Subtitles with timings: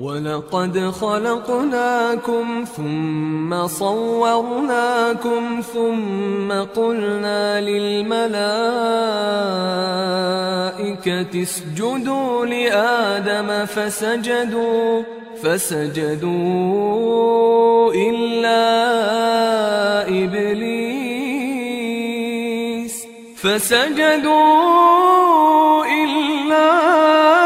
[0.00, 8.36] ولقد خلقناكم ثم صورناكم ثم قلنا للملائكة
[11.42, 15.02] اسجدوا لآدم فسجدوا
[15.42, 16.74] فسجدوا
[17.94, 18.62] إلا
[20.08, 20.96] إبليس
[23.36, 24.66] فسجدوا
[25.84, 27.45] إلا إبليس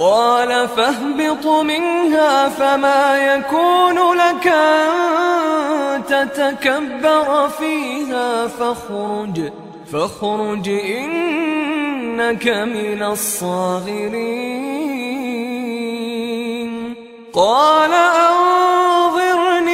[0.00, 9.52] قال فاهبط منها فما يكون لك أن تتكبر فيها فاخرج
[9.92, 14.60] فاخرج إنك من الصاغرين.
[17.32, 17.92] قال
[18.32, 19.66] أنظرني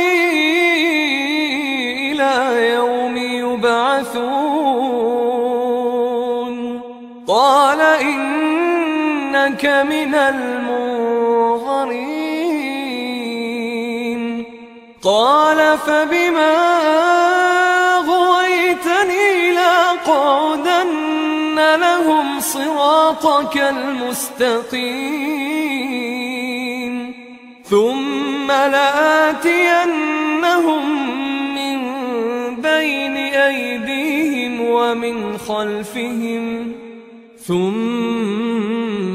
[2.12, 2.34] إلى
[2.74, 4.45] يوم يبعثون.
[9.46, 11.06] إنك من المنظرين.
[15.02, 16.56] قال فبما
[17.98, 20.94] غويتني لأقعدن
[21.80, 24.86] لهم صراطك المستقيم.
[27.64, 29.54] ثم لآتينهم
[31.54, 31.78] من
[32.56, 36.72] بين أيديهم ومن خلفهم.
[37.46, 38.75] ثم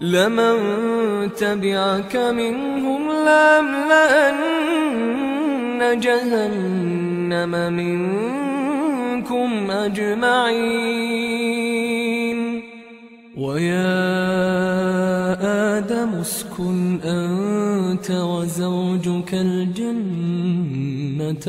[0.00, 0.56] لمن
[1.34, 4.40] تبعك منهم لأملأن
[6.00, 11.16] جهنم منكم أجمعين.
[13.36, 13.96] ويا
[15.78, 20.56] آدم اسكن أنت وزوجك الجنة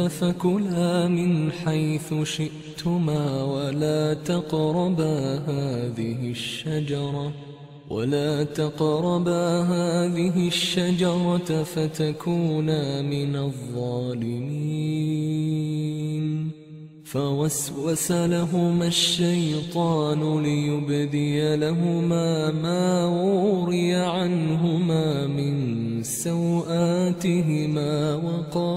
[0.08, 7.32] فكلا من حيث شئتما ولا تقربا هذه الشجرة.
[7.90, 14.88] ولا تقربا هذه الشجرة فتكونا من الظالمين.
[17.08, 28.77] فوسوس لهما الشيطان ليبدي لهما ما وري عنهما من سوآتهما وقال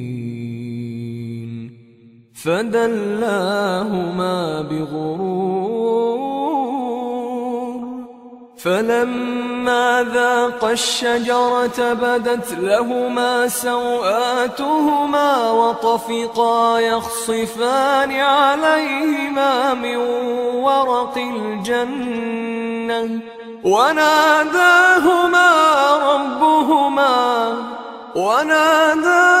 [2.43, 5.91] فدلاهما بغرور
[8.57, 19.97] فلما ذاقا الشجرة بدت لهما سوآتهما وطفقا يخصفان عليهما من
[20.65, 23.19] ورق الجنة
[23.63, 25.49] وناداهما
[26.13, 27.53] ربهما
[28.15, 29.40] وناداهما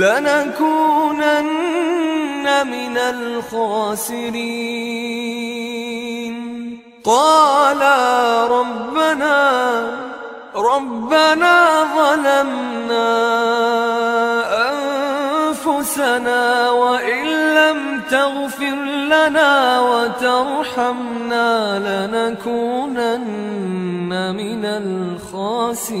[0.00, 1.46] لنكونن
[2.66, 4.40] من الخاسرين.
[7.04, 7.82] قال
[8.50, 9.38] ربنا
[10.54, 13.08] ربنا ظلمنا
[14.70, 18.76] أنفسنا وإن لم تغفر
[19.14, 21.48] لنا وترحمنا
[21.88, 23.30] لنكونن
[24.36, 26.00] من الخاسرين.